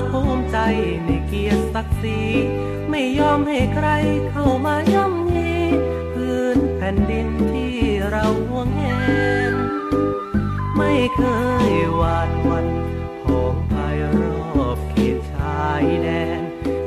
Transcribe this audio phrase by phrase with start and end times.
[0.00, 0.58] คภูมิใจ
[1.04, 2.20] ในเกียรติศักดิ์ศรี
[2.90, 3.88] ไม่ยอมให้ใคร
[4.30, 5.54] เข้ามาย่ำยี
[6.14, 7.74] พื้นแผ่นดินที่
[8.10, 8.84] เราห่วงแห
[9.52, 9.54] น
[10.76, 11.22] ไม่เค
[11.70, 12.66] ยหวาดวัน
[13.24, 14.20] ผองภายร
[14.66, 16.40] อบเขตชายแดน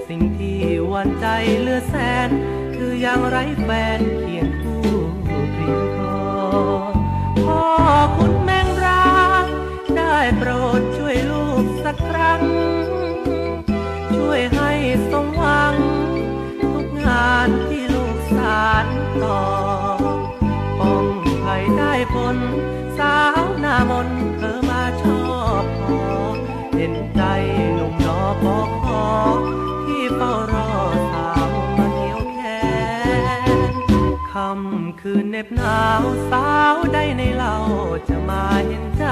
[0.07, 0.59] สิ่งที่
[0.89, 1.27] หวันใจ
[1.61, 1.95] เลือแส
[2.27, 2.29] น
[2.75, 25.23] คือยังไร้แฟนเคียาวหน้ามนเธอมาชอ
[25.61, 26.03] บพอ
[26.75, 27.21] เห็นใจ
[27.73, 29.05] หนุ่มนอปอขอ
[29.85, 30.71] ที่เฝ้ารอ
[31.11, 32.63] สาวมาเที่ยวแค่
[34.31, 37.55] คำคืนเหน็บหนาวสาวได้ในเรา
[38.09, 39.05] จะมาเห็นใจ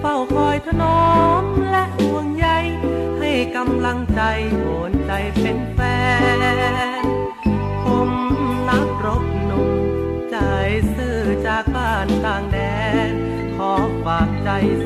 [0.00, 1.12] เฝ้าคอยถนอ
[1.42, 2.48] มและห่วงใย
[3.18, 4.20] ให้กำลังใจ
[4.60, 5.80] โอนใจเป็นแฟ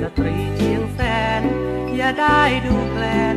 [0.00, 1.00] สตรีเชียงแส
[1.40, 1.42] น
[1.96, 3.36] อย่าได้ดูแคลน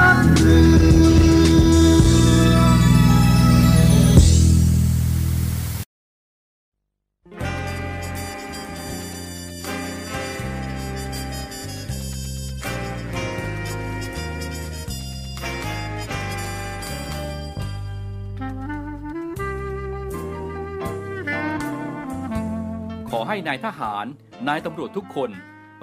[23.51, 24.05] นายทหาร
[24.47, 25.31] นายตำรวจทุกคน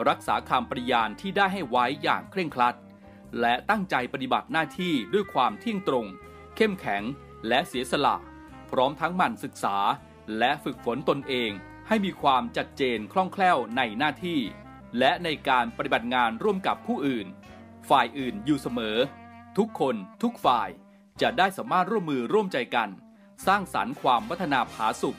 [0.09, 2.77] รักษาคำปฏิญาณที่ได้ให้ไว้อย่างเคร่งครัด
[3.41, 6.07] และตั้งใจปฏิบัติหน้าที่ด้วยความเที่ยงตรง
[6.57, 7.03] เข้มแข็ง
[7.49, 8.17] และเสียสละ
[8.71, 9.77] พร้อมทั้งหมั่นศึกษา
[10.39, 11.51] และฝึกฝนตนเอง
[11.89, 14.41] ให้มีความจัดเจนคล่องแคล่วในหน้าที่
[14.99, 17.27] และในการปฏิบัติงานร่วมกับผู้อื่น
[17.89, 18.97] ฝ่ายอื่นอยู่เสมอ
[19.59, 20.69] ทุกคนทุกฝ่าย
[21.21, 22.89] จะได้สามารถร่วมมือร่วมใจกัน
[23.47, 25.19] สร้างสรรค์ความพัฒนาผาสุก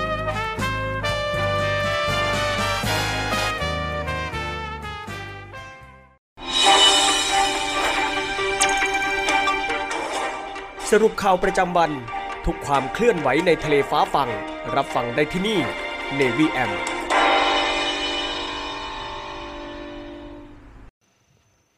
[10.95, 11.91] สรุปข่าวประจำวัน
[12.45, 14.29] ทุกความเคลื่อนไหวในทะเลฟ้าฟัง
[14.75, 15.59] รับฟังได้ที่นี่
[16.19, 16.71] Navy M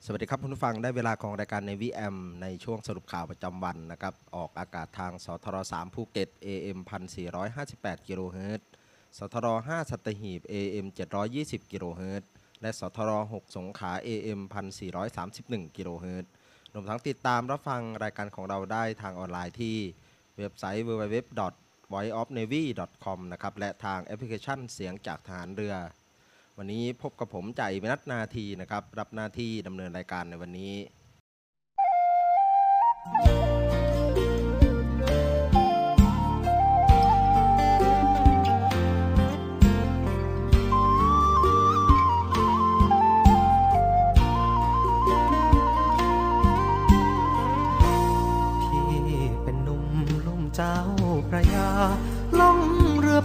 [0.06, 6.78] สวัสดีครับคุณผู้ฟังได้เวลาของรายการ Navy AM ในช่วงสรุปข่าวประจำวันนะครับ ออกอากาศทางสทร3ภูเก็ต AM
[7.44, 8.68] 1458กิโลเฮิรตซ์
[9.18, 10.86] สทร5สัตหีบ AM
[11.30, 12.30] 720กิโลเฮิรตซ์
[12.62, 14.40] และสทร6สงขลา AM
[15.08, 16.32] 1431กิโลเฮิรตซ์
[16.74, 19.78] รวมทั้งติดตามรับฟังรายการของเราได้ทางออนไลน์ที่
[20.38, 21.18] เว็บไซต์ www
[21.94, 25.76] voiceofnavy.com นะครับและทางแอปพลิเคชันเสียงจากทหารเรือ
[26.58, 30.74] วันนี้พบกับผมใจมนัทนาทีนะครับ รับหน้าที่ดำเนินรายการในวันนี้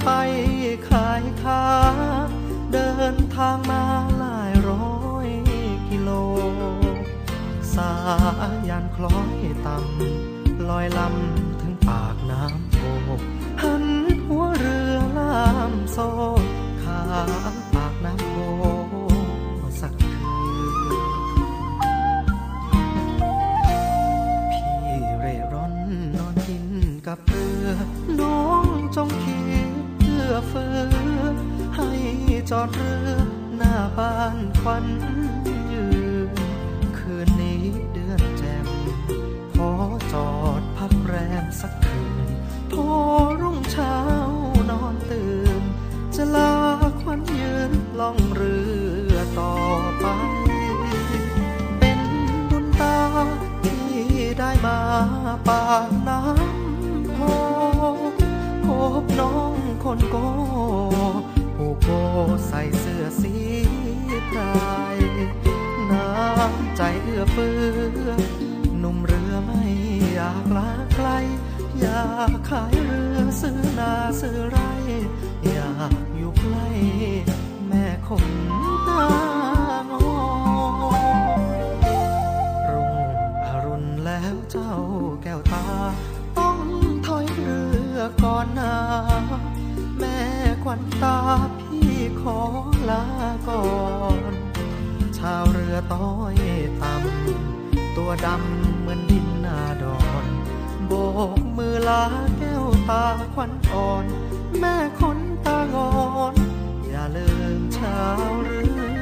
[0.05, 0.11] ไป
[0.89, 1.65] ขายค้า
[2.73, 3.85] เดินทางมา
[4.19, 5.29] หลายร้อย
[5.89, 6.11] กิโล
[7.75, 7.93] สา
[8.69, 12.79] ยันคล้อยต่ำลอยลำถึงปากน้ำโพ
[13.63, 13.85] หัน
[14.27, 15.99] หัวเรือลามโซ
[16.83, 17.01] ขา
[17.75, 18.37] ปากน้ำโพ
[19.81, 20.37] สักคื
[20.83, 21.13] น
[24.53, 25.75] พี่เร่ร่อน
[26.17, 26.65] นอนกิน
[27.07, 27.67] กับเรือ
[28.21, 28.67] น้อง
[28.97, 29.48] จงคิด
[30.37, 31.35] อเฟื้อ
[31.77, 31.89] ให้
[32.51, 33.11] จอดเรือ
[33.57, 34.87] หน้าบ้านควัน
[35.73, 35.87] ยื
[36.29, 36.31] น
[36.99, 38.69] คืนนี้เดือนแจ่ม
[39.55, 39.73] ขอ
[40.13, 40.31] จอ
[40.61, 41.15] ดพักแร
[41.45, 42.29] มสักคืน
[42.73, 42.89] พอ
[43.41, 43.97] รุ่งเช้า
[44.71, 45.63] นอนตื่น
[46.15, 46.55] จะลา
[47.01, 48.57] ควันยืนล่องเรื
[49.13, 49.55] อต่อ
[50.01, 50.07] ไป
[51.79, 52.01] เป็น
[52.51, 52.99] บุญตา
[53.63, 53.85] ที่
[54.39, 54.79] ได้มา
[55.49, 57.58] ปากน้ำพพ
[59.03, 59.55] บน้อง
[59.85, 60.17] คนโก
[61.57, 61.89] ผู้โก
[62.49, 63.35] ใส่เสื้อสี
[64.31, 64.99] พราย
[65.91, 67.57] น้ำใจเอื้อเฟื้
[68.07, 68.09] อ
[68.79, 69.63] หนุ่มเรือไม่
[70.15, 71.09] อยากลาไกล
[71.81, 74.59] อยากขายเรือซื้อนาซื้อไร
[75.53, 76.69] อยากอยู่ใกล้
[77.69, 78.27] แม่คง
[78.89, 79.09] ตา
[79.91, 79.97] งอ
[82.71, 82.95] รุ่ง
[83.47, 84.73] อรุณแล้วเจ้า
[85.23, 85.65] แก้วตา
[88.23, 88.75] ก่อนหนา
[89.99, 90.19] แม่
[90.65, 91.19] ควันตา
[91.61, 92.39] พี่ขอ
[92.91, 93.05] ลา
[93.49, 93.65] ก่อ
[94.21, 94.35] น
[95.19, 96.35] ชาวเรือต้อย
[96.83, 100.27] ต่ำตัวดำเหมือนดินนาดอน
[100.87, 100.93] โบ
[101.39, 102.05] กมือลา
[102.39, 104.05] แก้วตาควันอ่อน
[104.61, 105.91] แม่คนตางอ
[106.33, 106.35] น
[106.89, 107.29] อย่าลื
[107.59, 108.61] มชาวเรื
[108.97, 108.98] อ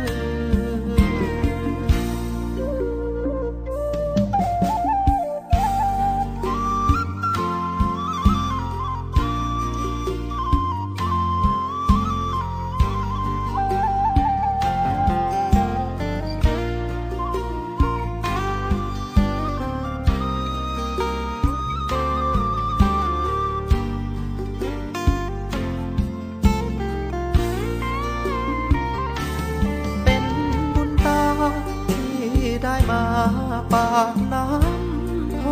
[33.72, 35.44] ปากน้ำโพ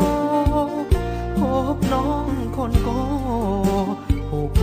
[1.38, 1.40] พ
[1.74, 2.88] บน้องคนโก
[4.28, 4.62] ผู้โก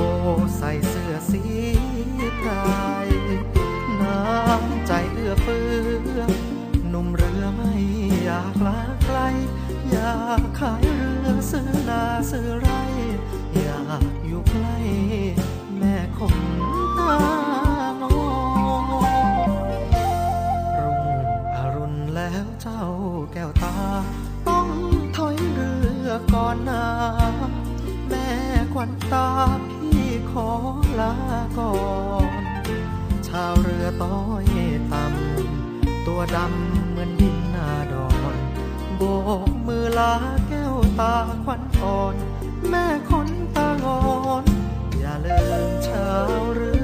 [0.58, 1.44] ใส่เสื้อสี
[2.40, 3.10] พราย
[4.02, 5.68] น้ำใจเอื้อเฟื้
[6.16, 6.20] อ
[6.90, 7.74] หนุ่มเรือไม่
[8.24, 9.20] อยากลาไกล
[9.92, 12.70] อยากขายเรือซื้อนาซื้อไร
[13.56, 14.78] อยากอยู่ใกล้
[23.48, 23.76] วตา
[24.48, 24.68] ต้อง
[25.18, 25.72] ถอยเรื
[26.06, 26.86] อก่อนนา
[28.10, 28.28] แม่
[28.74, 29.28] ควันตา
[29.70, 30.50] พี่ขอ
[31.00, 31.14] ลา
[31.60, 31.74] ก่อ
[32.42, 32.44] น
[33.28, 34.46] ชาวเรือต้อย
[34.94, 38.36] ต่ำตัวดำเหมือนดินนาดอน
[38.98, 39.02] โบ
[39.48, 40.14] กมือลา
[40.48, 42.16] แก้วตาควันอ่อน
[42.70, 44.02] แม่คนตางอ
[44.42, 44.44] น
[45.00, 46.81] อย่าลืมชาวเรือ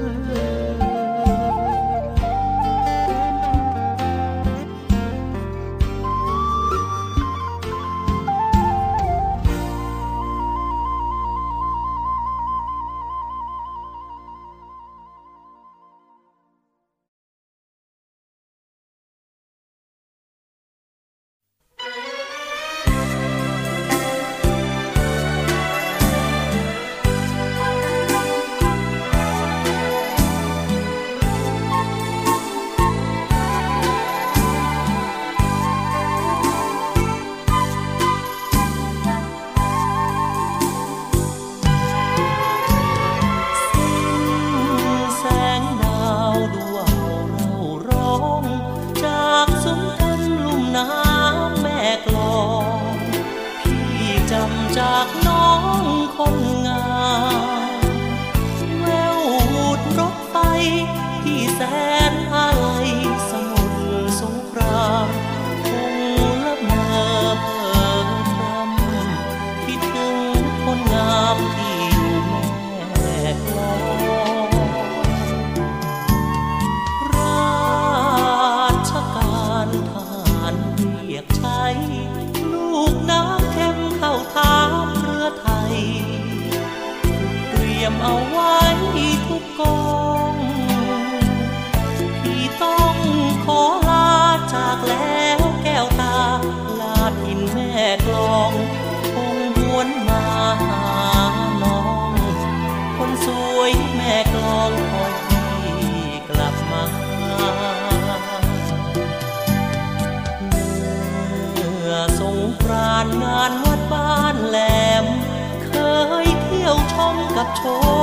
[117.68, 117.97] amor.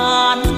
[0.00, 0.49] 山。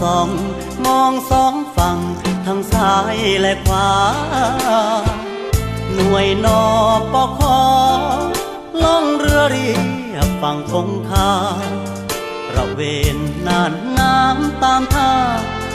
[0.00, 0.28] สอง
[0.84, 1.98] มองสองฝั่ง
[2.46, 3.90] ทั้งซ้ายและขวา
[5.94, 6.62] หน่วยนอ
[7.12, 7.60] ปอคอ
[8.82, 9.70] ล่องเรือเรี
[10.14, 11.32] ยบฝั่งคงคา
[12.54, 12.80] ระเว
[13.16, 15.12] นน่านน้ำตามท่า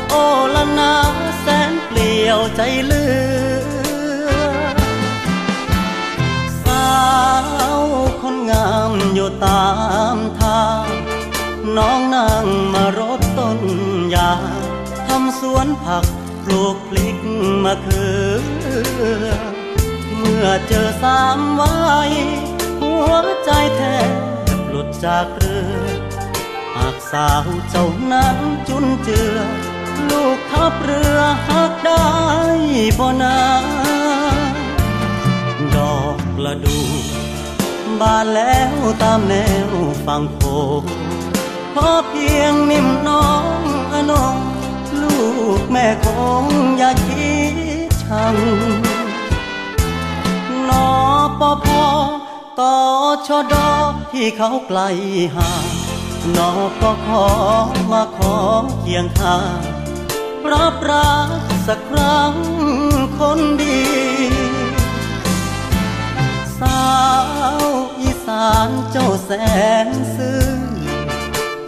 [0.10, 0.14] โอ
[0.56, 0.94] ละนา
[1.40, 3.06] แสนเปลี่ยวใจเลื
[3.50, 4.76] อ
[6.64, 6.92] สา
[7.78, 7.80] ว
[8.22, 9.68] คนงามอยู่ตา
[10.16, 10.88] มทาง
[11.78, 13.22] น้องนั่งมารบ
[15.40, 16.06] สวนผัก
[16.44, 17.18] ปลูกพลิก
[17.64, 18.08] มะเขื
[19.26, 19.30] อ
[20.18, 21.76] เมื่อเจอสามวา
[22.10, 22.12] ย
[22.82, 23.12] หัว
[23.46, 25.88] ใจแทบหลุดจากเรือ
[26.76, 29.38] หากสาวเจ้านั้นจุนเจือ
[30.10, 32.06] ลูกทับเรือหักได้
[33.00, 33.38] บ่นา
[35.76, 36.80] ดอกประดู
[38.00, 39.34] บานแล้วตามแน
[39.68, 39.70] ว
[40.06, 40.42] ฟังโข
[40.82, 40.84] ง
[41.74, 43.30] ขอเพียงนิ่มน้อ
[43.60, 43.62] ง
[43.94, 44.38] อนง
[45.16, 46.44] ลูกแม่ของ
[46.82, 47.36] ยาคิ
[47.88, 48.36] ดชัง
[50.70, 50.90] นอ
[51.40, 51.86] ปอพอ
[52.60, 52.76] ต่อ
[53.28, 53.72] ชอดอ
[54.12, 54.80] ที่เขาไกล
[55.36, 55.68] ห่าง
[56.38, 57.26] นอก็ขอ
[57.92, 58.36] มาขอ
[58.80, 59.64] เคียงข้าง
[60.52, 61.30] รับรัก
[61.68, 62.34] สักครั้ง
[63.18, 63.84] คนดี
[66.60, 66.86] สา
[67.60, 67.64] ว
[68.00, 69.32] อีสานเจ้าแส
[69.86, 70.44] นซื่อ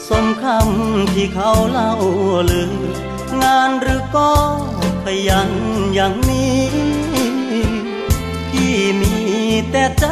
[0.09, 1.93] สมคำที่เขาเล่า
[2.51, 2.73] ลือ
[3.44, 4.32] งานหรือก็
[5.03, 5.51] ขยัน
[5.94, 6.65] อย่างนี้
[8.51, 9.15] ที่มี
[9.72, 10.06] แต่ใจ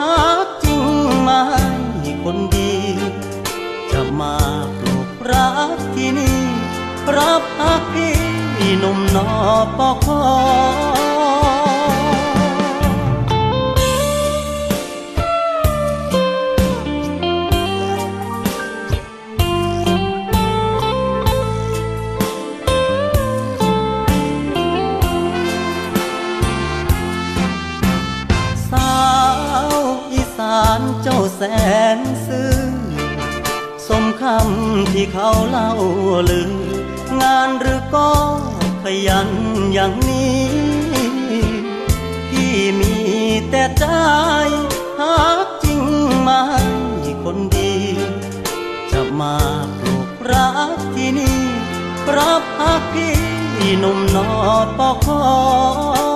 [0.00, 0.84] หากจริง
[1.22, 1.44] ไม่
[2.22, 2.74] คนดี
[3.92, 4.36] จะมา
[4.78, 6.40] ปลุกรักที่นี่
[7.16, 8.16] รับพักพี่
[8.78, 9.28] หนุ่มนอ
[9.78, 11.15] ปอคอ
[31.96, 32.56] นซื่อ
[33.88, 35.70] สมคำที่เขาเล่า
[36.30, 36.50] ลือ
[37.22, 38.10] งานหรือก็
[38.82, 39.30] ขยัน
[39.72, 40.44] อย่างนี้
[42.30, 42.96] ที่มี
[43.50, 43.84] แต่ใจ
[45.00, 45.82] หากจริง
[46.22, 46.44] ไม่
[47.22, 47.74] คนดี
[48.92, 49.36] จะมา
[49.78, 51.40] ปลูกรักที่นี่
[52.16, 53.16] รับฮักพี่
[53.78, 54.28] หนุ่มนอ
[54.78, 56.15] ปอคอ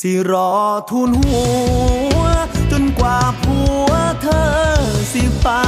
[0.00, 0.52] สิรอ
[0.90, 1.44] ทุนหั
[2.16, 2.20] ว
[2.70, 3.90] จนกว่าผัว
[4.22, 4.46] เธอ
[5.12, 5.62] สิปา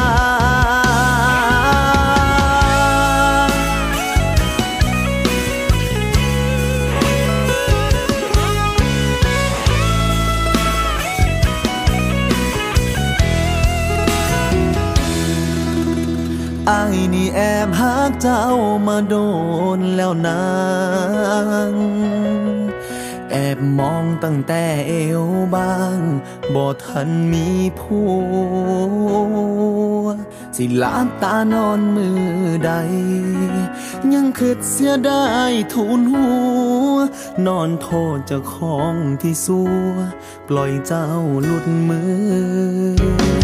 [16.67, 18.45] ไอ้ายนี่แอบหักเจ้า
[18.87, 19.15] มาโด
[19.79, 20.43] นแล้วนา
[21.71, 22.48] ง
[23.39, 25.23] อบมองตั้งแต่เอว
[25.55, 25.99] บาง
[26.55, 27.47] บ่ทันมี
[27.79, 28.01] ผั
[30.03, 30.07] ว
[30.57, 32.23] สิลาตานอนมือ
[32.67, 32.73] ใด
[34.13, 35.27] ยังคิดเสียได้
[35.73, 36.27] ทุนหั
[36.93, 36.97] ว
[37.47, 39.61] นอนโทษจ้าของที่สั
[39.93, 39.97] ว
[40.49, 41.09] ปล่อยเจ้า
[41.45, 42.01] หลุดมื
[42.93, 43.39] อ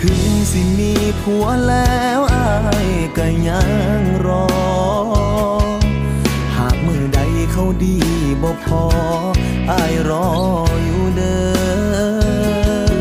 [0.00, 2.50] ถึงสิมีผัวแล้วอา
[2.86, 3.62] ยก็ยั
[4.00, 4.46] งรอ
[6.56, 7.20] หากมือใด
[7.52, 8.09] เขาดี
[8.82, 8.84] อ
[9.70, 10.28] อายรอ
[10.84, 11.38] อยู่เด้
[11.94, 13.00] อ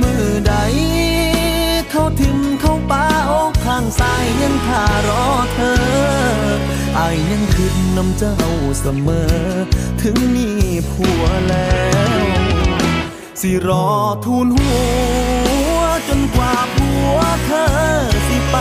[0.00, 0.54] มือใด
[1.90, 5.76] เขาทิมเขาป้าอกข้างซ้ายยังท่ารอเธอ
[6.98, 8.36] อายยังคิดน้ำเจ้า
[8.80, 9.36] เสมอ
[10.02, 10.48] ถึงมี
[10.90, 11.80] ผัวแล้
[12.20, 12.24] ว
[13.40, 13.86] สิรอ
[14.24, 14.70] ทูลหั
[15.76, 17.66] ว จนกว่าผัวเธอ
[18.28, 18.56] สิป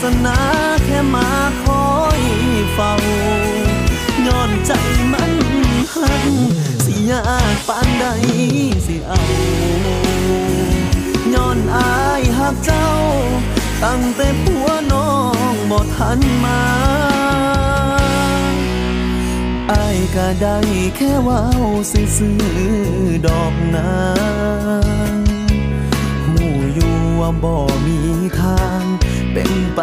[0.00, 0.38] สนา
[0.84, 1.28] แค่มา
[1.62, 1.86] คอ
[2.18, 2.20] ย
[2.72, 2.92] เฝ้า
[4.26, 4.72] ย้อนใจ
[5.12, 5.32] มัน
[5.94, 6.24] หัก
[6.84, 7.22] สิยา
[7.54, 8.06] กปานใด
[8.86, 9.22] สิเอา
[11.34, 12.88] ย้อนอายหักเจ้า
[13.84, 15.10] ตั้งแต่ผัวน้อ
[15.52, 16.62] งบ่ทันมา
[19.70, 20.58] อายก็ได้
[20.96, 21.42] แค่ว้า
[21.90, 22.40] ซื่อ
[23.26, 23.96] ดอกนา
[25.12, 25.16] ง
[26.30, 27.98] หมู่อยู่ว่าบ่มี
[28.40, 28.84] ทาง
[29.32, 29.80] เป็นไป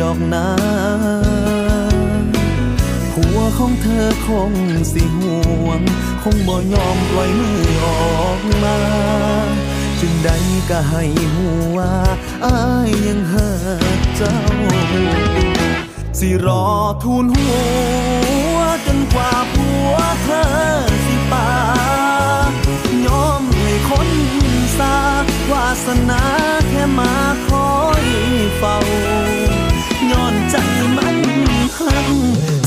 [0.00, 0.50] ดอกนา
[2.20, 2.24] ง
[3.12, 4.52] ผัวของเธอคง
[4.92, 5.80] สิห่วง
[6.22, 7.86] คงบ่ยอมปล่อยมืออ
[8.22, 8.78] อกมา
[10.00, 10.36] จึงได้
[10.70, 11.92] ก็ให้หัวา
[12.44, 13.48] อายยังเหั
[13.98, 14.36] กเจ้า
[16.18, 16.64] สิรอ
[17.02, 17.50] ทูลหั
[18.54, 20.44] วจนกว่าผัวเธอ
[21.06, 21.48] สิปา
[23.06, 24.08] ยอมให้คน
[24.78, 24.96] สา
[25.50, 26.22] วาสนา
[26.68, 27.14] แค่มา
[27.46, 27.70] คอ
[28.04, 28.06] ย
[28.58, 28.76] เฝ้า
[30.10, 30.56] ย้อนใจ
[30.96, 31.16] มัน
[31.78, 32.08] หัก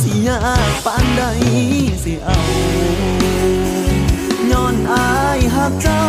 [0.03, 1.23] สิยากปานใด
[2.03, 2.39] สิเอา
[4.51, 6.05] ย้อนอายหักเจ้า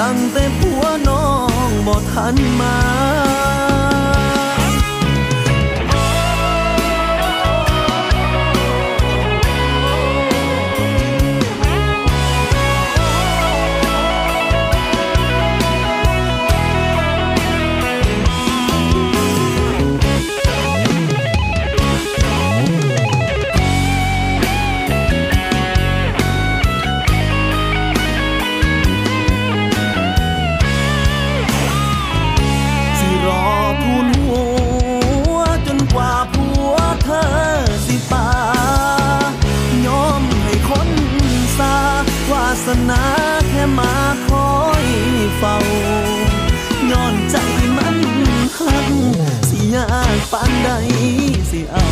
[0.00, 1.26] ตั้งแต่ผัวน้อ
[1.68, 2.76] งบ่ทันมา
[45.38, 45.56] เฝ้า
[46.90, 47.36] ย้อนใจ
[47.76, 47.96] มัน
[48.58, 48.92] หัก
[49.48, 50.70] สิยากปานใด
[51.50, 51.86] สิเอา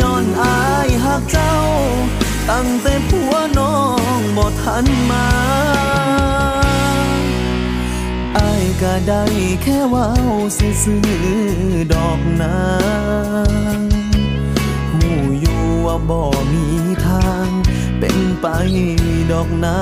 [0.00, 1.54] ย้อนอายหักเจ้า
[2.50, 3.76] ตั้งแต่ผัวน้อ
[4.18, 5.26] งบ่ทันมา
[8.36, 9.24] อายก็ได้
[9.62, 11.04] แค่ว้าวซื่อ
[11.94, 12.60] ดอกนา
[13.78, 13.80] ง
[14.90, 16.22] หูอยู่ว่าบ่
[16.52, 16.66] มี
[17.06, 17.48] ทาง
[17.98, 18.46] เป็นไป
[19.30, 19.78] ดอกนา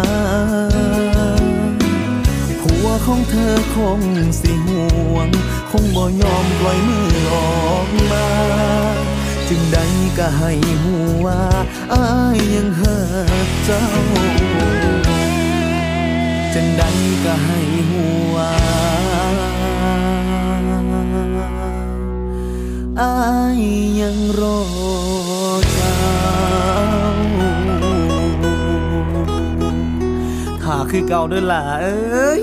[2.78, 4.00] ผัวของเธอคง
[4.40, 5.28] สิห่วง
[5.70, 7.36] คงบ่ยอมปล่อยมืออ
[7.66, 8.28] อกมา
[9.48, 9.84] จึงได้
[10.18, 10.52] ก็ให้
[10.84, 11.40] หัวา
[11.92, 12.04] อา
[12.36, 12.96] ยยังเหั
[13.46, 13.84] กเจ้า
[16.54, 16.82] จังใด
[17.24, 17.60] ก็ให้
[17.90, 18.36] หัว
[23.00, 23.14] อา
[23.58, 23.60] ย
[24.00, 24.60] ยังรอ
[25.72, 25.98] เจ้า
[30.62, 32.42] ถ้าคือเก่าด้อล่ะเอ้ย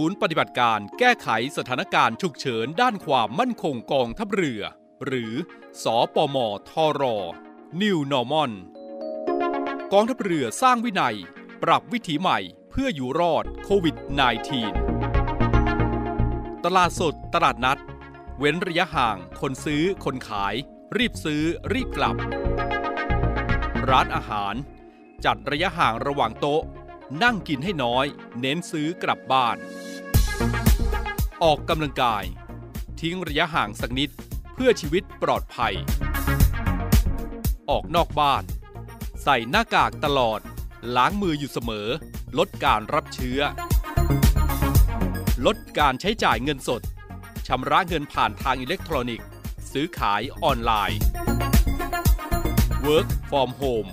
[0.00, 4.62] ศูนย์ปฏิบัติการแก้ไขสถานการณ์ฉุกเฉินด้านความมั่นคงกองทัพเรือ
[5.06, 5.32] หรือ
[5.82, 6.36] สอปม
[6.70, 7.02] ทร
[7.80, 8.52] New Normal
[9.92, 11.16] กองทัพเรือสร้างวินัย
[11.62, 12.38] ปรับวิถีใหม่
[12.70, 13.96] เพื่ออยู่รอดโควิด
[15.70, 17.78] -19 ตลาดสดตลาดนัด
[18.38, 20.54] เว้นระยะห่าง คนซื้อ คนขาย
[20.96, 22.16] รีบซื้อ รีบกลับ
[23.88, 24.54] ร้านอาหาร
[25.24, 26.62] จัดระยะห่างระหว่างโต๊ะ
[27.22, 28.06] นั่งกินให้น้อย
[28.40, 29.56] เน้นซื้อกลับบ้าน
[31.42, 32.24] ออกกำลังกาย
[33.00, 34.10] ทิ้งระยะห่างสักนิด
[34.54, 35.74] เพื่อชีวิตปลอดภัย
[37.70, 38.42] ออกนอกบ้าน
[39.22, 40.40] ใส่หน้ากากตลอด
[40.96, 41.88] ล้างมืออยู่เสมอ
[42.38, 43.40] ลดการรับเชื้อ
[45.46, 46.82] ลดการใช้จ่ายเงินสด
[47.46, 49.26] ชำระเงินผ่านทางอิเล็กทรอนิกส์
[49.72, 50.98] ซื้อขายออนไลน์
[52.86, 53.90] Work from home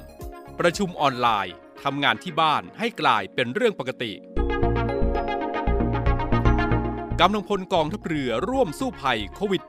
[0.60, 4.12] ประชุมออนไลน์ ทำงานที่บ้านให้กลายเป็นเรื่องปกติ
[7.22, 9.64] กำลังพลกองทัพเรือร่วมสู้ภัยโควิด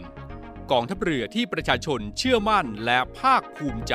[0.00, 3.94] -19 กองทัพเรือที่ประชาชนเชื่อมั่นและภาคภูมิใจ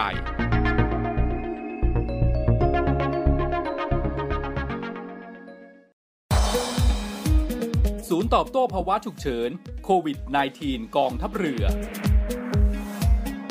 [8.10, 9.50] ศูนย์ตอบโต้ภาวะฉุกเฉิน
[9.84, 10.18] โควิด
[10.58, 11.63] -19 กองทัพเรือ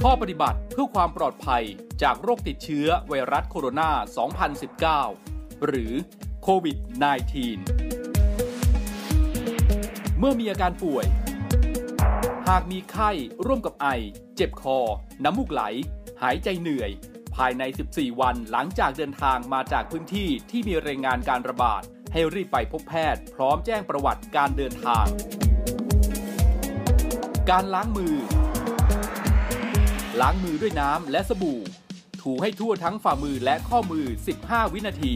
[0.09, 1.65] ข้อปฏิบัติเพื่อความปลอดภัย
[2.03, 3.91] จากโรคติดเชื้อไวรัสโคโรนา
[4.99, 5.93] 2019 หรือ
[6.43, 6.77] โควิด
[7.73, 11.07] -19 เมื่อมีอาการป่วย
[12.49, 13.11] หากมีไข้
[13.47, 13.87] ร่วมกับไอ
[14.37, 14.79] เจ็บคอ
[15.25, 15.63] น้ำมูกไหล
[16.23, 16.91] หายใจเหนื่อย
[17.37, 17.63] ภายใน
[17.93, 25.07] 14 วันหลังจากเดินทางมาจากพื้นที่ที่มีรายงานการระบาด ให้รีบไปพบแพทย์ พร้อมแจ้งประวัติการเดินทาง
[27.51, 28.17] การล้างมือ
[30.21, 31.61] ล้างมือด้วยน้ำและสบู่
[32.23, 34.07] ถูให้ทั่วทั้งฝ่ามือและข้อมือ
[34.41, 35.15] 15 วินาที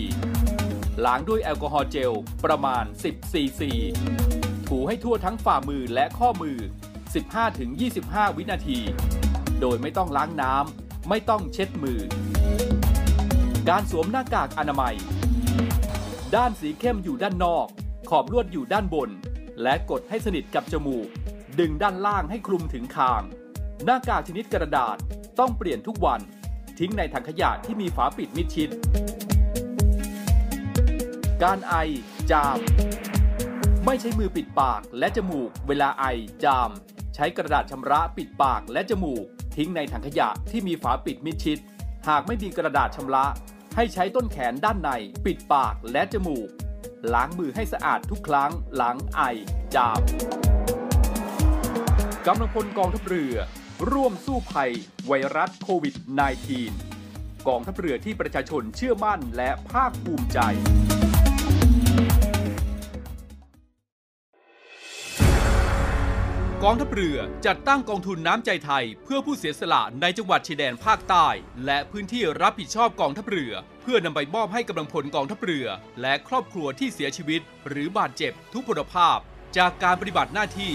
[1.04, 2.12] ล้างด้วยแอลกอฮอล์เจล
[2.44, 3.70] ประมาณ 10 ซีซี
[4.68, 6.56] ถูให้ทั่วทั้งฝ่ามือและข้อมือ
[7.46, 8.78] 15-25 วินาที
[9.60, 12.00] โดยไม่ต้องล้างน้ำไม่ต้องเช็ดมือ
[13.68, 14.96] การสวมหน้ากากอนามัย
[16.36, 17.66] ด้านสีเข้มอยู่ด้านนอก
[18.10, 19.10] ขอบลวดอยู่ด้านบน
[19.62, 21.08] และกดให้สนิทกับจมูก
[21.58, 23.22] ดึงด้านล่างให้คลุมถึงคาง
[23.84, 24.96] หน้ากากชนิดกระดาษ
[25.38, 26.20] ต้องเปลี่ยนทุกวัน
[26.78, 28.68] ทิ้งในถังขยะที่มีฝาปิดมิดชิด
[31.42, 31.74] การไอ
[32.30, 32.58] จาม
[33.86, 36.04] ไม่ใช้มือปิดปากและจมูก เวลาไอ
[36.44, 36.70] จาม
[37.14, 39.24] ใช้กระดาษชำระปิดปากและจมูก
[39.56, 41.58] ทิ้งในถังขยะที่มีฝาปิดมิดชิด
[42.08, 43.26] หากไม่มีกระดาษชำระ
[43.76, 44.90] ให้ใช้ต้นแขนด้านใน
[45.26, 46.48] ปิดปากและจมูก
[47.12, 49.20] ล้างมือให้สะอาดทุกครั้งหลังไอ
[49.74, 50.00] จาม
[52.26, 53.36] กำลังพลกองทัพเรือ
[53.92, 54.72] ร่วมสู้ภัย
[55.06, 55.94] ไวรัสโควิด
[56.66, 60.38] -19 กองทัพเรือที่ประชาชนเชื่อมั่นและภาคภูมิใจ
[66.64, 71.28] กองทัพเรือจัดตั้งกองทุนน้ำใจไทย เพื่อผู้เสียสละในจังหวัดชายแดนภาคใต้
[71.66, 75.66] และพื้นที่รับผิดชอบกองทัพเรือ เพื่อนำไปมอบให้กำลังพลกองทัพเรือ
[76.00, 79.18] และครอบครัวที่เสียชีวิต หรือบาดเจ็บทุกพลภาพ
[79.56, 80.74] จากการปฏิบัติหน้าที่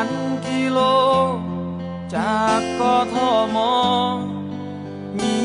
[0.00, 0.14] พัน
[0.48, 0.80] กิโล
[2.14, 2.82] จากก
[3.14, 3.16] ท
[3.54, 3.56] ม
[5.18, 5.36] มี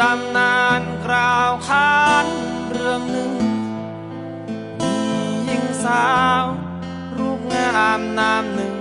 [0.00, 2.26] ตำนานกล่าวขาน
[2.70, 3.32] เรื่องหนึ่ง
[4.80, 4.96] มี
[5.44, 6.06] หญิงสา
[6.42, 6.44] ว
[7.18, 8.74] รูปงามนามหนึ่ง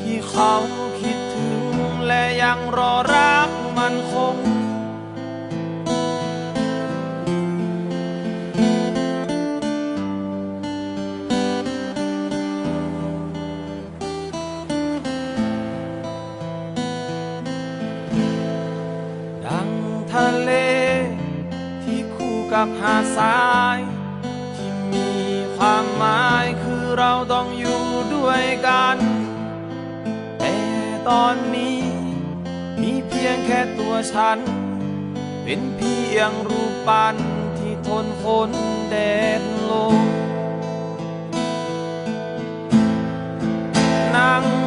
[0.00, 0.54] ที่เขา
[1.00, 1.62] คิดถึง
[2.06, 4.36] และยังรอรักมันคง
[22.66, 23.42] กับหาดทรา
[23.76, 23.78] ย
[24.56, 25.10] ที่มี
[25.56, 27.82] ความหมายคือเราต้องอยู่
[28.14, 28.96] ด้วยกัน
[30.38, 30.56] แต่
[31.08, 31.80] ตอนนี้
[32.80, 34.38] มีเพียงแค่ตัวฉัน
[35.44, 37.16] เป็นเพียงรูปปั้น
[37.58, 38.50] ที่ทนฝน
[38.90, 38.96] แด
[39.40, 39.96] ดลม
[44.10, 44.63] ไม่ง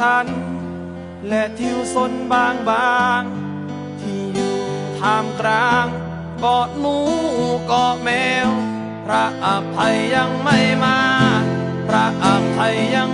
[0.00, 0.26] ฉัน
[1.28, 3.22] และทิวสนบางบาง
[4.00, 4.56] ที่อยู่
[4.98, 5.86] ท่ามกลาง
[6.44, 6.96] กอดหนู
[7.66, 8.08] เกาะแม
[8.46, 8.50] ว
[9.06, 10.98] พระอภัยยังไม่มา
[11.88, 13.10] พระอภัยยัง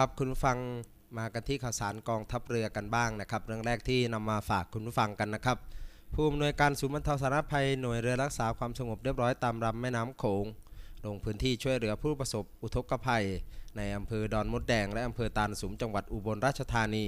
[0.00, 0.58] ครับคุณฟัง
[1.18, 5.58] มากันที่ข่าวสารกองทัพเรือกันบ้างนะครับ เรื่องแรกที่นำมาฝากคุณผู้ฟังกันนะครับ
[6.14, 10.44] ผู้อำนวยการศูนย์บรรเทาสาธารณภัยหน่วยเรือรักษาความสงบเรียบร้อยตามลำแม่น้ำโขง
[11.04, 13.24] ลงพื้นที่ช่วยเหลือผู้ประสบอุทกภัย
[13.76, 17.06] ในอำเภอดอนมดแดงและอำเภอตาลสุมจังหวัดอุบลราชธานี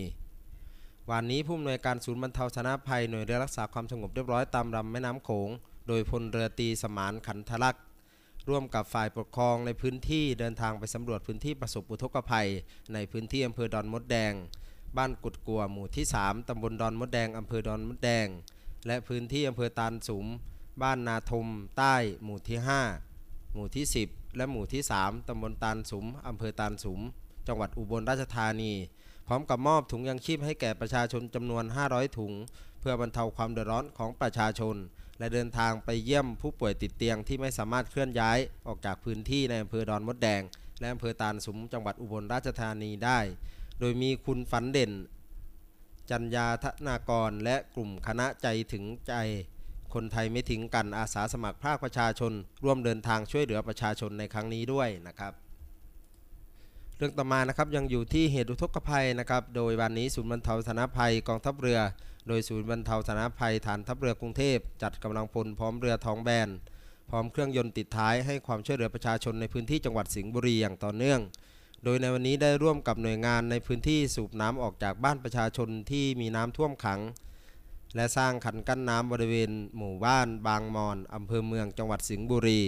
[1.11, 5.49] วันนี้ผู้อำนวยการศูนย์บรรเทาสาธารณภัยหน่วยเรือรักษาความสงบเรียบร้อยตามลำแม่น้ำโขง
[5.89, 7.79] โดยพลเรือตีสมานขันทลักษ
[8.49, 12.49] ร่วมกับฝ่ายปกครองในพื้นที่เดินทางไปสำรวจพื้นที่ประสบอุทกภัย
[12.95, 14.33] ในพื้นที่อำเภอดอนมดแดง
[14.97, 18.27] บ้านกุดกัวหมู่ที่ 3 ตำบลดอนมดแดงอำเภอดอนมดแดง
[18.87, 20.27] และพื้นที่อำเภอตาลสุม
[20.83, 21.47] บ้านนาทม
[21.79, 21.95] ใต้
[22.25, 22.59] หมู่ที่
[23.07, 27.01] 5 หมู่ที่ 10 และหมู่ที่ 3 ตำบลตาลสุมอำเภอตาลสุม
[27.47, 28.73] จังหวัดอุบลราชธานี
[29.27, 32.33] พร้อมกับมอบถุงยังชีพให้แก่ประชาชนจำนวน 500 ถุง
[32.81, 34.77] เพื่อบรรเทาความเดือดร้อนของประชาชน
[35.19, 40.43] และเดินทางไปเยี่ยมผู้ป่วยติดเตียงที่ไม่สามารถเคลื่อนย้ายออกจากพื้นที่ในอำเภอดอนมดแดง
[40.81, 43.19] และอำเภอตาลสุมจังหวัดอุบลราชธานีได้
[43.81, 44.93] โดยมีคุณฝันเด่น
[46.11, 49.15] จัญญาธนากร และกลุ่มคณะใจถึงใจ
[49.95, 52.33] คนไทยไม่ทิ้งกันอาสาสมัครภาคประชาชน
[52.65, 55.33] ร่วมเดินทางช่วยเหลือประชาชนในครั้งนี้ด้วยนะครับ
[56.97, 61.81] เรื่องต่อมานะครับยังอยู่ที่เหตุอุทกภัยนะครับ โดยวันนี้ศูนย์บรรเทาสาธารณภัยกองทัพเรือ
[62.27, 66.49] โดยศูนย์บรรเทาสาธารณภัยฐานทัพเรือกรุงเทพจัดกำลังพลพร้อมเรือท้องแบน
[67.11, 71.21] พร้อมเครื่องยนต์ติดท้ายให้ความช่วยเหลือประชาชนในพื้นที่จังหวัดสิงห์บุรีอย่างต่อเนื่อง
[71.85, 77.01] โดยในวันนี้ได้ร่วมกับหน่วยงานในพื้นที่สูบน้ำออกจากบ้านประชาชนที่มีน้ำท่วมขัง
[77.97, 82.61] และสร้างขันกั้นน้ำบริเวณ หมู่บ้าน บางมอนอำเภอเมืองจังหวัดสิงห์บุรี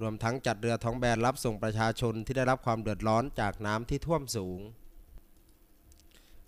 [0.00, 4.60] รวมทั้งจัดเรือท้องแบนรับส่งประชาชนที่ได้รับความเดือดร้อนจากน้ำที่ท่วมสูง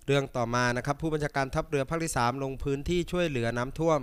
[0.08, 4.00] เรื่องต่อมานะครับผู้บัญชาการทัพเรือภาคที่ 3 ลงพื้นที่ช่วยเหลือน้ำท่วม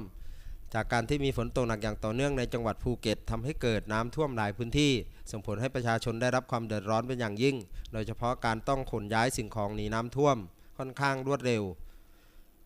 [0.73, 4.91] จากการที่มีฝนตกหนักอย่างต่อเนื่องในจังหวัดภูเก็ตทำให้เกิดน้ำท่วมหลายพื้นที่
[5.31, 7.55] ส่งผลให้ประชาชนได้รับความเดือดร้อนเป็นอย่างยิ่ง
[7.93, 10.37] โดยเฉพาะการต้องขนย้ายสิ่งของหนีน้ำท่วม
[10.77, 11.63] ค่อนข้างรวดเร็ว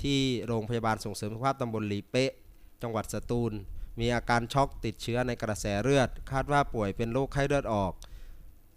[0.04, 2.32] ที่โรงพยาบาลส่งเสริมสุขภาพตำบลหลีเป๊ะ
[2.84, 3.54] จังหวัดสตูล
[4.00, 7.94] มีอาการช็อกติดเชื้อในกระแสเลือด คาดว่าป่วยเป็นโรคไข้เลือดออก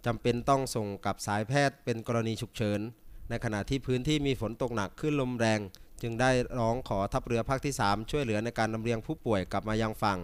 [0.07, 2.81] จำเป็นต้องส่งกับสายแพทย์เป็นกรณีฉุกเฉิน
[3.31, 5.61] ในขณะที่พื้นที่มีฝนตกหนักขึ้นลมแรง
[6.03, 10.19] จึงได้ร้องขอทัพเรือภาคที่ 3 ช่วยเหลือในการลำเลียงผู้ป่วยกลับมายังฝั่ง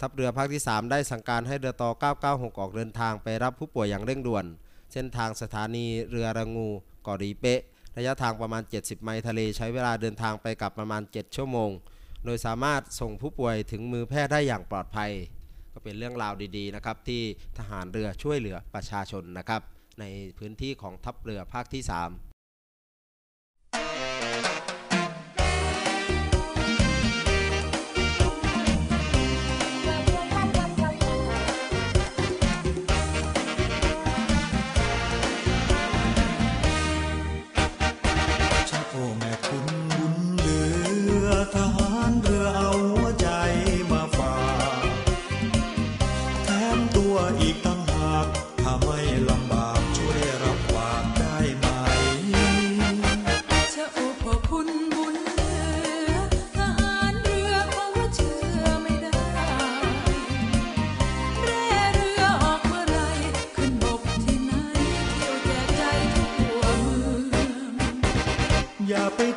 [0.00, 1.90] ทัพเรือภาคที่ 3 ได้สั่งการให้เรือต่อ
[2.24, 4.44] 996 ออกเดินทางไปรับผู้ป่วยอย่างเร่งด่วน
[4.92, 6.68] เส้นทางสถานีเรือระงู
[7.06, 7.60] กาะรีเปะ
[7.96, 11.70] ระยะทางประมาณ 70 ไมล์ทะเลใช้เวลาเดินทางไปกลับประมาณ 7 ชั่วโมง
[12.24, 15.10] โดยสามารถส่งผู้ป่วยถึงมือแพทย์ได้อย่างปลอดภัย
[15.72, 17.22] ก็เป็นเรื่องราวดีๆนะครับที่
[17.58, 19.62] ทหารเรือช่วยเหลือประชาชนนะครับ
[20.00, 20.04] ใน
[20.38, 22.25] พื้นที่ของทัพเรือภาคที่ 3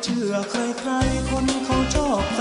[0.04, 0.90] เชื่อใครใคร
[1.30, 2.40] คนเขาชอบใจ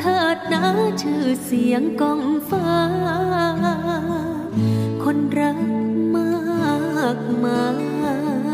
[0.00, 0.64] เถิดนะ
[1.02, 2.72] ชื่อเสียงกองฟ้า
[5.02, 5.58] คนรัก
[6.14, 7.62] มากมา
[8.52, 8.53] ย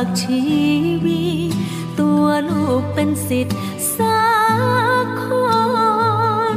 [0.00, 0.44] ากชี
[1.04, 1.52] วิต
[2.00, 3.58] ตัวลูกเป็นสิทธิ์
[3.96, 4.20] สั
[5.04, 5.24] กค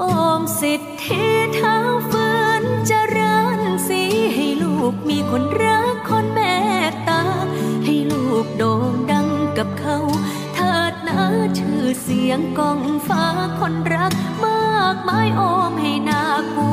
[0.00, 0.02] อ
[0.38, 1.76] มสิทธิ์ที่เท้า
[2.10, 2.28] ฝื
[2.62, 4.02] นเจริญสี
[4.34, 6.56] ให้ลูกมีคนรักคนแม่
[7.08, 7.22] ตา
[7.84, 9.98] ให้ลูกโด่งดังกับเขา
[10.54, 11.20] เถิดนะ
[11.58, 13.24] ชื่อเสียงกองฟ้า
[13.60, 14.12] คนรัก
[14.44, 16.22] มากมายโอมให้นา
[16.56, 16.71] กู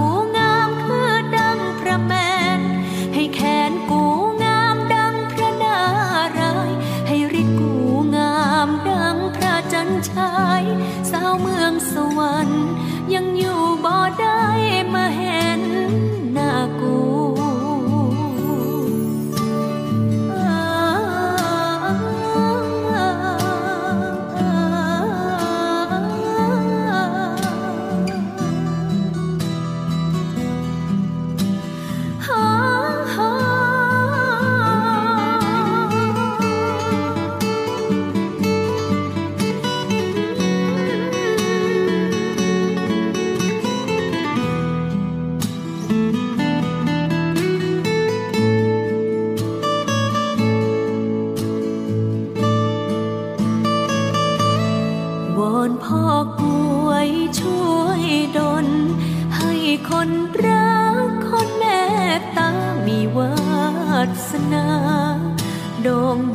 [10.12, 10.64] ชาย
[11.12, 11.72] สาวเมือง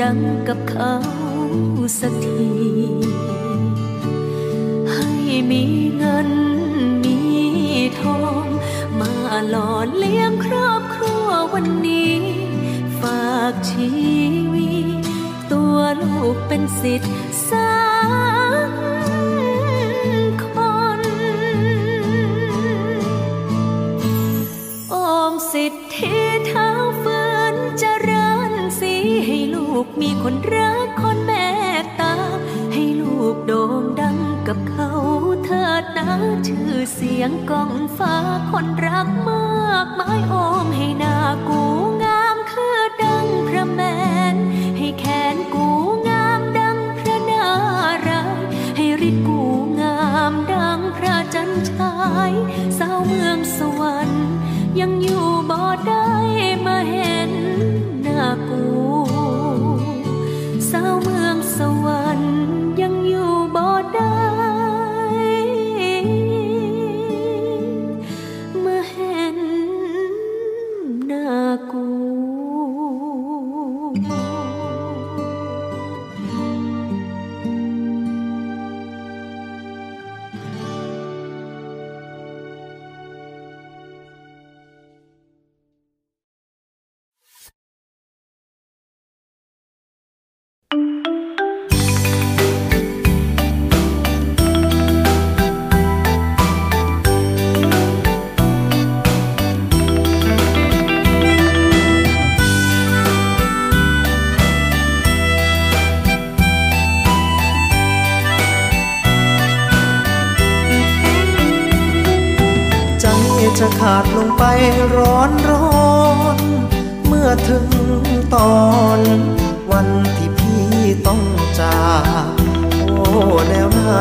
[0.04, 0.94] ดังกับเขา
[2.00, 2.50] สักที
[4.92, 5.10] ให้
[5.50, 5.64] มี
[5.96, 6.30] เงิน
[7.04, 7.18] มี
[8.00, 8.46] ทอง
[9.00, 9.12] มา
[9.50, 12.16] หล่อเลี้ยงครอบครัววันนี้
[13.00, 13.92] ฝากชี
[14.54, 15.04] วิต
[15.52, 17.12] ตัวลูกเป็นสิทธิ์
[17.48, 17.93] สา
[30.00, 31.48] มีคนรักคนแม่
[32.00, 32.14] ตา
[32.72, 34.18] ให้ลูกโด่งดัง
[34.48, 34.90] กับเขา
[35.44, 36.08] เถิดนะ
[36.46, 38.16] ชื่อเสียงกองฟ้า
[38.50, 40.34] คนรักมากมายโอ
[40.64, 41.16] มให้หน้า
[41.48, 41.62] กู
[42.02, 43.80] งามคือดังพระแม
[44.32, 44.34] น
[44.78, 45.66] ให้แขนกู
[46.08, 47.46] งามดังพระนา
[48.08, 48.40] ราย
[48.76, 49.40] ให้ริดกู
[49.80, 49.98] งา
[50.30, 51.94] มดังพระจันทรา
[52.30, 52.32] ย
[52.78, 54.26] สาวเมืองสวรรค์
[54.80, 56.08] ยังอยู่บ่ได้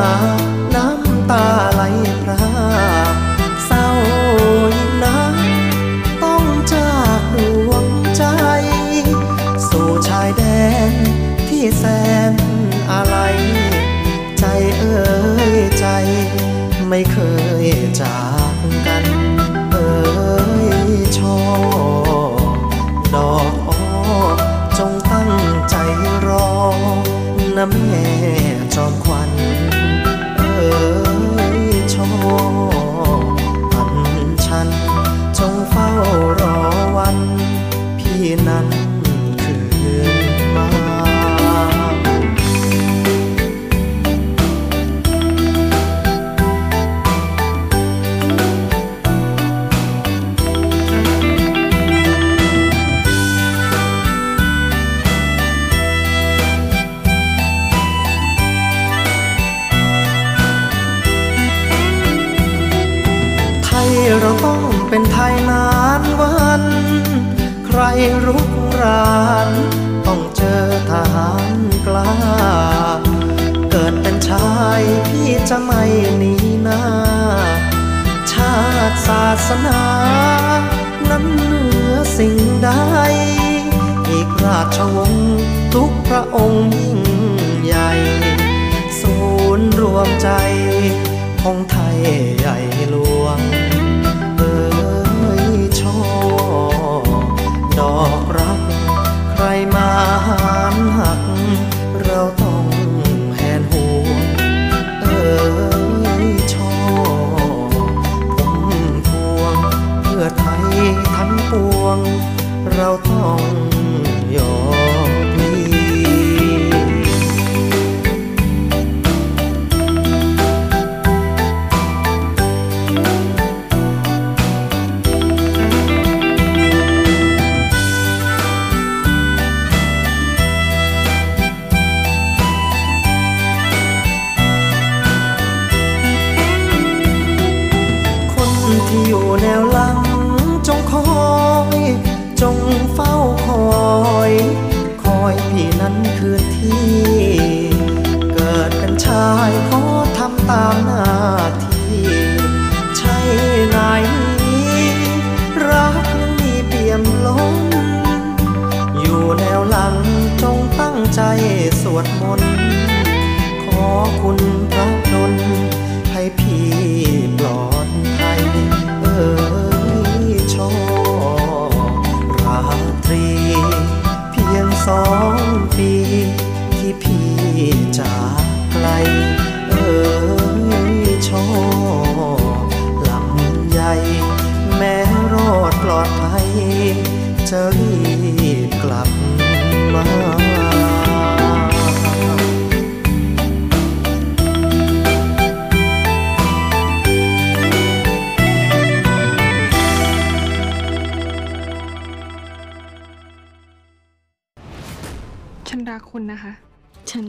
[0.00, 0.33] แ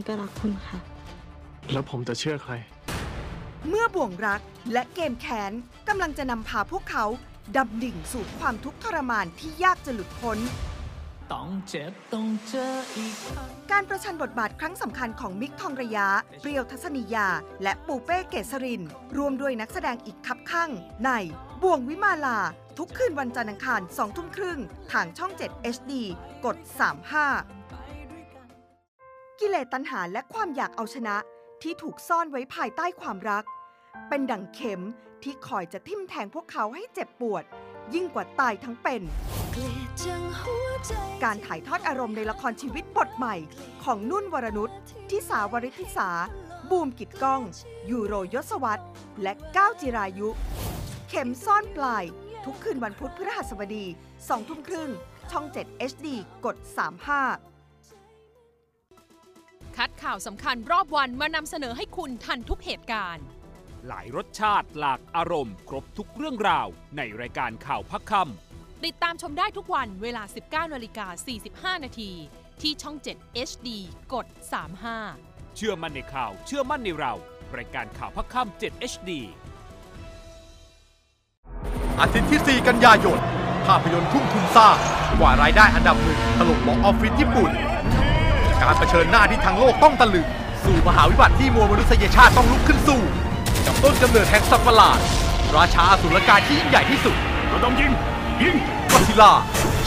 [0.06, 0.78] ก็รักคุณค่ะ
[1.72, 2.52] แล้วผมจะเชื่อใคร
[3.68, 4.40] เมื่อบ่วงรัก
[4.72, 5.52] และเกมแค้น
[5.88, 7.04] กำลังจะนำพาพวกเขา
[7.56, 10.38] ดำดิ่งสู่ความทุกข์ทรมานที่ยากจะหลุดพ้น
[11.32, 16.08] ต้องเจ็บต้องเจออีกครั้งการประชันบทบาทครั้งสำคัญของมิกทองระยะ
[16.40, 17.28] เปรียวทัศนียา
[17.62, 18.82] และปูเป้เกษริน
[19.16, 20.70] รวมด้วยนักแสดงอีกคับข้าง
[21.04, 21.10] ใน
[21.62, 22.38] บ่วงวิมาลา
[22.78, 24.60] ทุกคืนวันจันทร์อังคาร2ทุ่มครึ่ง
[24.92, 25.92] ทางช่อง 7 HD
[26.44, 26.56] กด
[27.10, 27.55] 35
[29.40, 31.16] กิเลสตัณหาและความอยากเอาชนะ
[31.62, 33.44] ที่ถูกซ่อนไว้ภายใต้ความรัก
[34.08, 34.80] เป็นดั่งเข็ม
[35.22, 37.44] ที่คอยจะทิ่มแทงพวกเขาให้เจ็บปวด
[37.94, 39.02] ยิ่งกว่าตายทั้งเป็น
[41.24, 43.36] การถ่ายทอดอารมณ์ในละครชีวิตบทใหม่
[43.84, 44.70] ของนุ่นวรนุช
[45.10, 46.10] ทิสาวริธิสา
[46.70, 47.42] บูมกิดก้อง
[47.90, 48.82] ยูโรยศวัต
[49.22, 50.28] และก้าวจิรายุ
[51.08, 52.04] เข็มซ่อนปลาย
[52.44, 53.84] ทุกคืนวันพุธพฤหัสบดี
[54.16, 54.90] 2ทุ่มครึ่ง
[55.30, 56.06] ช่อง 7 HD
[56.44, 56.56] กด
[57.10, 57.55] 35
[59.76, 63.24] คัดข่าวสำคัญรอบวันมานำเสนอให้คุณทันทุกเหตุการณ์
[63.86, 66.66] หลายรสชาติหลากอารมณ์ ครบทุกเรื่องราว
[66.96, 68.12] ในรายการข่าวพักค
[68.84, 71.06] ติดตามชมได้ทุกวันเวลา 19นาฬิกา
[71.76, 72.10] 45 นาที
[72.62, 73.68] ที่ช่อง 7 HD
[74.14, 74.26] กด
[74.86, 77.14] 35ำเชื่อมั่นในข่าวเชื่อมั่นในเรา
[77.56, 79.10] รายการข่าวพักค่ำ7 HD
[82.00, 83.18] อาทิตย์ที่ 4 กันยายน
[83.66, 84.76] ภาพยนตร์ทุ่มทุนสร้าง
[85.18, 87.52] กว่ารายได้อันดับหนึ่งถล่มบ็อกออฟฟิศญี่ปุ่น
[88.66, 90.26] การเผชิญหน้าที่ทั้งโลกต้องตะลึง
[90.64, 93.00] สู่มหาวิบัติที่มวลมนุษยชาติต้องลุกขึ้นสู้
[93.66, 94.98] กับต้นกำเนิดแห่งสัตว์ประหลาด
[95.56, 97.16] ราชาอสุรกายที่ยิ่งใหญ่ที่สุด
[97.48, 97.92] เราต้องยิง
[98.42, 98.56] ยิง
[98.92, 99.32] ก็ซิล่า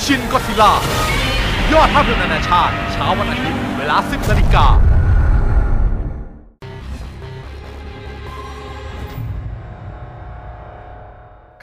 [0.04, 0.72] ชินก็ซิล่า
[1.72, 4.66] ยอดภาพยนตร์นานาชาติ เช้าวันอาทิตย์เวลา 10นาฬิกา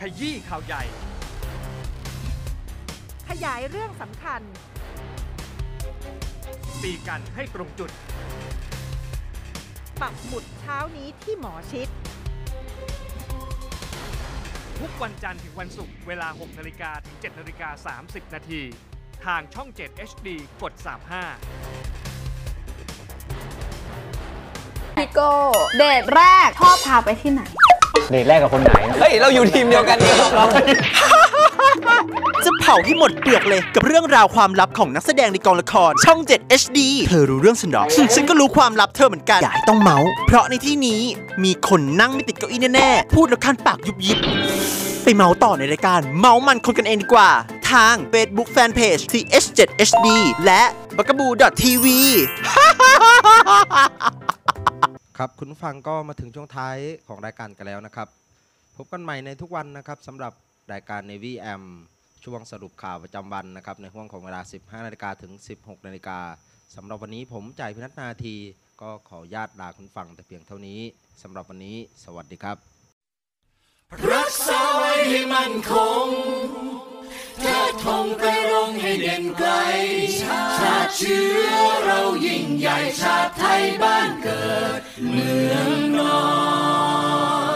[0.01, 0.83] ขยี้ข่าวใหญ่
[3.29, 4.41] ขยายเรื่องสำคัญ
[6.85, 7.91] ตีกันให้ตรงจุด
[10.03, 11.89] ปักหมุดเช้านี้ที่หมอชิด
[14.81, 18.61] ทุกวันจันทร์ถึงวันศุกร์เวลา 6นาฬิกาถึง7นาฬิกา30 นาที
[19.25, 20.29] ทางช่อง 7 HD
[20.63, 20.87] กด 35
[24.97, 25.31] พี่โก้
[25.77, 27.43] เดทแรกชอบพาไปที่ไหน
[28.11, 30.49] เดทแรกกับคนไหน เฮ้ย เราอยู่ทีมเดียวกันนี่ครับ
[32.45, 41.01] จะเผาให้หมดเปลือกเลยกับเรื่องราวความลับของนักแสดงในกองละคร ช่อง 7 HD เธอรู้เรื่องฉันหรอ ฉันก็รู้ความลับเธอเหมือนกัน อย่าให้ต้องเมาส์เพราะในที่นี้
[41.45, 44.19] มีคนนั่งไม่ติดเก้าอี้แน่ๆ พูดแล้วคันปากยุบยิบ
[45.05, 47.31] ไปเมาส์ต่อในรายการ เมาส์มันคนกันเองดีกว่า
[47.71, 50.09] ทาง Facebook Fanpage TH7HD
[50.45, 50.63] และ
[50.97, 51.31] b u g a b o o
[51.63, 51.87] TV
[55.19, 58.09] ครับคุณผู้ฟังก็มาถึงช่วงท้ายของรายการกันแล้วนะครับ
[58.77, 60.33] พบกันใหม่ในทุกวันนะครับสำหรับ
[60.73, 61.65] รายการ Navy AM
[62.25, 66.19] ช่วงสรุปข่าวประจำวันนะครับในห่วงของเวลา 15 นาฬิกาถึง 16 นาฬิกา
[66.75, 68.37] สำหรับวันนี้ผมจ่ายพินัทนาที
[68.81, 70.81] ก็ขอญาตลาคุณฟังแต่เพียงเท่านี้
[71.23, 72.57] สำหรับวันนี้ สวัสดีครับ
[74.13, 75.73] รักษาไว้ให้มั่นค
[76.05, 76.07] ง
[77.41, 79.51] เทิดธงไปรงให้เด่นไกล
[80.21, 80.43] ชา
[80.87, 81.53] ติเชื้อ
[81.85, 84.47] เรายิ่งใหญ่ชาติไทยบ้านเกิ
[84.79, 86.19] ด เมืองนอ
[87.55, 87.56] น